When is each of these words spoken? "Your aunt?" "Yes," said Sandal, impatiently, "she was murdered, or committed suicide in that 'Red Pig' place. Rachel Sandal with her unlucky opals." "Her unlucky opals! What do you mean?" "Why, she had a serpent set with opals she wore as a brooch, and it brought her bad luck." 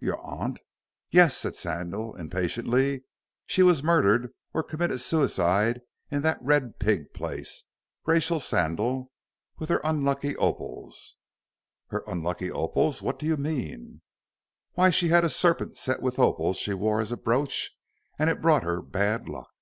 "Your 0.00 0.18
aunt?" 0.20 0.60
"Yes," 1.10 1.34
said 1.34 1.56
Sandal, 1.56 2.14
impatiently, 2.16 3.04
"she 3.46 3.62
was 3.62 3.82
murdered, 3.82 4.28
or 4.52 4.62
committed 4.62 5.00
suicide 5.00 5.80
in 6.10 6.20
that 6.20 6.36
'Red 6.42 6.78
Pig' 6.78 7.14
place. 7.14 7.64
Rachel 8.04 8.38
Sandal 8.38 9.10
with 9.58 9.70
her 9.70 9.80
unlucky 9.82 10.36
opals." 10.36 11.16
"Her 11.86 12.02
unlucky 12.06 12.50
opals! 12.50 13.00
What 13.00 13.18
do 13.18 13.24
you 13.24 13.38
mean?" 13.38 14.02
"Why, 14.74 14.90
she 14.90 15.08
had 15.08 15.24
a 15.24 15.30
serpent 15.30 15.78
set 15.78 16.02
with 16.02 16.18
opals 16.18 16.58
she 16.58 16.74
wore 16.74 17.00
as 17.00 17.10
a 17.10 17.16
brooch, 17.16 17.70
and 18.18 18.28
it 18.28 18.42
brought 18.42 18.64
her 18.64 18.82
bad 18.82 19.26
luck." 19.26 19.52